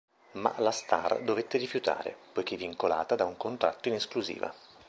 Ma 0.31 0.51
la 0.57 0.71
star 0.71 1.21
dovette 1.21 1.59
rifiutare, 1.59 2.17
poiché 2.33 2.57
vincolata 2.57 3.13
da 3.13 3.25
un 3.25 3.37
contratto 3.37 3.87
in 3.87 3.93
esclusiva. 3.93 4.51